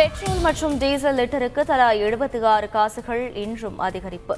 Petrol 0.00 0.38
மற்றும் 0.38 0.78
diesel 0.78 1.16
லிட்டருக்கு 1.16 1.62
தலா 1.62 1.90
எழுபத்தி 1.90 2.42
ஆறு 2.42 2.70
காசுகள் 2.70 3.34
இன்றும் 3.34 3.80
அதிகரிப்பு. 3.80 4.34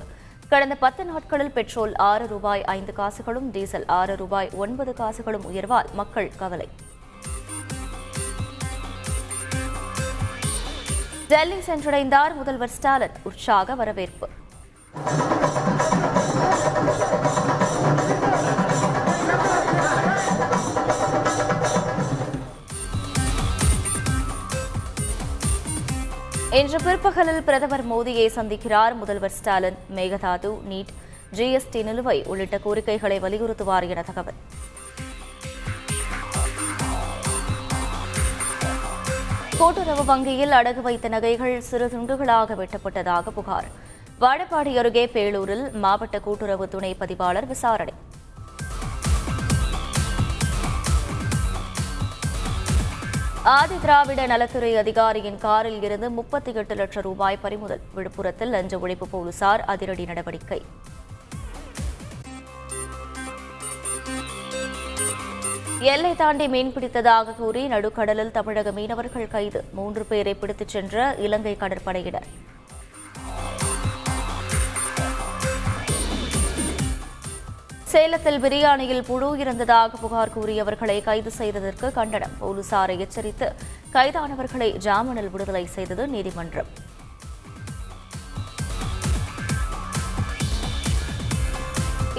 கடந்த 0.48 0.74
பத்து 0.74 1.04
நாட்களில் 1.04 1.50
பெட்ரோல் 1.50 1.94
ஆறு 1.94 2.26
ரூபாய் 2.26 2.64
ஐந்து 2.64 2.92
காசுகளும் 2.92 3.50
டீசல் 3.50 3.86
ஆறு 3.86 4.16
ரூபாய் 4.16 4.50
ஒன்பது 4.54 4.94
காசுகளும் 4.94 5.44
உயர்வால் 5.52 5.92
மக்கள் 5.92 6.30
கவலை. 6.36 6.68
டெல்லி 11.28 11.56
சென்றடைந்தார் 11.56 12.34
முதல்வர் 12.34 12.68
ஸ்டாலின். 12.68 13.10
உற்சாக 13.22 13.74
வரவேற்பு. 13.74 14.28
இன்று 26.56 26.78
பிற்பகலில் 26.84 27.42
பிரதமர் 27.42 27.84
மோடியை 27.90 28.24
சந்திக்கிறார் 28.34 28.94
முதல்வர் 28.94 29.32
ஸ்டாலின். 29.36 29.76
மேகதாது 29.96 30.48
நீட் 30.70 30.90
ஜிஎஸ்டி 31.36 31.80
நிலுவை 31.88 32.16
உள்ளிட்ட 32.26 32.56
கோரிக்கைகளை 32.58 33.16
வலியுறுத்துவார் 33.20 33.86
என 33.92 34.02
தகவல். 34.02 34.38
கூட்டுறவு 39.58 40.04
வங்கியில் 40.04 40.50
அடகு 40.50 40.82
வைத்த 40.88 41.08
நகைகள் 41.08 41.56
சிறு 41.60 41.86
துண்டுகளாக 41.94 42.58
வெட்டப்பட்டதாக 42.62 43.34
புகார். 43.38 43.70
வாழப்பாடி 44.20 44.74
அருகே 44.82 45.06
பேளூரில் 45.06 45.66
மாவட்ட 45.84 46.20
கூட்டுறவு 46.20 46.68
துணை 46.68 46.94
பதிவாளர் 46.94 47.46
விசாரணை. 47.46 47.94
ஆதி 53.50 53.74
திராவிட 53.80 54.26
நலத்துறை 54.26 54.76
அதிகாரியின் 54.76 55.38
காரில் 55.38 55.82
இருந்து 55.82 56.10
முப்பத்தி 56.10 56.52
எட்டு 56.52 56.74
லட்சம் 56.74 57.02
ரூபாய் 57.02 57.38
பறிமுதல் 57.42 57.80
விழுப்புரத்தில் 57.96 58.48
லஞ்ச 58.48 58.76
ஒழிப்பு 58.76 59.04
போலீசார் 59.10 59.64
அதிரடி 59.64 60.04
நடவடிக்கை. 60.04 60.62
எல்லை 65.80 66.16
தாண்டி 66.16 66.46
மீன்பிடித்ததாக 66.46 67.34
கூறி 67.36 67.66
நடுக்கடலில் 67.68 68.30
தமிழக 68.30 68.72
மீனவர்கள் 68.72 69.28
கைது. 69.28 69.64
மூன்று 69.72 70.04
பேரை 70.04 70.34
பிடித்துச் 70.34 70.68
சென்ற 70.68 71.14
இலங்கை 71.18 71.56
கடற்படையினர். 71.60 72.28
சேலத்தில் 77.92 78.38
பிரியாணியில் 78.42 79.06
புழு 79.08 79.26
இருந்ததாக 79.42 79.96
புகார் 80.02 80.32
கூறியவர்களை 80.34 80.94
கைது 81.06 81.30
செய்ததற்கு 81.38 81.86
கண்டனம். 81.96 82.34
போலீசாரை 82.42 82.94
எச்சரித்து 83.04 83.46
கைதானவர்களை 83.94 84.68
ஜாமீனில் 84.86 85.30
விடுதலை 85.34 85.64
செய்தது 85.74 86.04
நீதிமன்றம். 86.14 86.70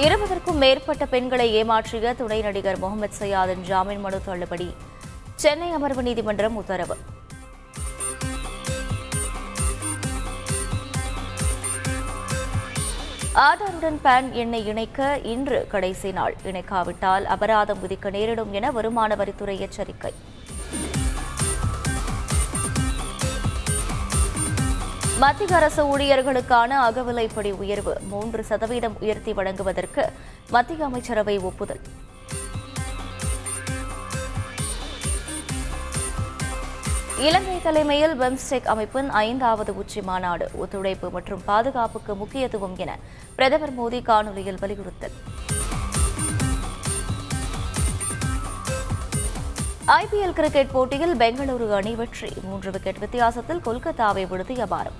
இருபதற்கும் 0.05 0.61
மேற்பட்ட 0.63 1.05
பெண்களை 1.15 1.47
ஏமாற்றிய 1.63 2.13
துணை 2.21 2.39
நடிகர் 2.47 2.81
முகமது 2.83 3.17
சையாதின் 3.21 3.65
ஜாமீன் 3.71 4.03
மனு 4.05 4.21
தள்ளுபடி. 4.29 4.69
சென்னை 5.43 5.71
அமர்வு 5.79 6.03
நீதிமன்றம் 6.09 6.55
உத்தரவு. 6.63 6.97
ஆதாருடன் 13.35 13.97
பேன் 14.03 14.31
எண்ணை 14.31 14.65
இணைக்க 14.65 15.19
இன்று 15.23 15.67
கடைசி 15.69 16.11
நாள். 16.11 16.35
இணைக்காவிட்டால் 16.43 17.25
அபராதம் 17.25 17.79
விதிக்க 17.83 18.09
நேரிடும் 18.09 18.53
என 18.53 18.71
வருமான 18.71 19.15
வரித்துறை 19.15 19.59
எச்சரிக்கை. 19.59 20.13
மத்திய 25.19 25.55
அரசு 25.55 25.97
ஊழியர்களுக்கான 25.97 26.77
அகவிலைப்படி 26.89 27.51
உயர்வு 27.51 27.97
மூன்று 28.09 28.43
சதவீதம் 28.43 28.95
உயர்த்தி 28.99 29.33
வழங்குவதற்கு 29.33 30.05
மத்திய 30.49 30.85
அமைச்சரவை 30.85 31.37
ஒப்புதல். 31.37 31.79
இலங்கை 37.19 37.61
தலைமையில் 37.61 38.15
பிம்ஸ்டெக் 38.19 38.65
அமைப்பின் 38.65 39.09
ஐந்தாவது 39.09 39.75
உச்சி 39.75 40.01
மாநாடு 40.01 40.49
ஒத்துழைப்பு 40.55 41.09
மற்றும் 41.09 41.41
பாதுகாப்புக்கு 41.45 42.15
முக்கியத்துவம் 42.15 42.75
என 42.77 42.97
பிரதமர் 43.35 43.73
மோடி 43.79 44.01
காணொலியில் 44.01 44.59
வலியுறுத்தல். 44.59 45.15
ஐபிஎல் 49.87 50.33
கிரிக்கெட் 50.33 50.71
போட்டியில் 50.71 51.17
பெங்களூரு 51.17 51.69
அணி 51.69 51.95
வெற்றி. 51.95 52.33
மூன்று 52.43 52.71
விக்கெட் 52.71 52.99
வித்தியாசத்தில் 52.99 53.61
கொல்கத்தாவை 53.65 54.25
வீழ்த்தி 54.31 54.57
அபாரம் 54.67 54.99